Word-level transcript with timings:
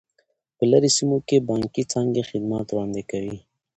په 0.55 0.63
لیرې 0.71 0.89
سیمو 0.97 1.17
کې 1.27 1.45
بانکي 1.49 1.83
څانګې 1.91 2.27
خدمات 2.29 2.67
وړاندې 2.69 3.03
کوي. 3.11 3.37